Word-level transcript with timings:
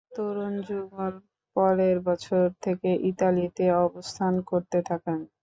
তরুণ 0.11 0.53
যুগল 0.67 1.13
পরের 1.55 1.97
বছর 2.07 2.43
থেকে 2.63 2.89
ইতালিতে 3.09 3.65
অবস্থান 3.85 4.33
করতে 4.49 4.77
থাকেন। 4.89 5.19